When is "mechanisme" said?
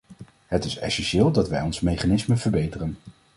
1.79-2.37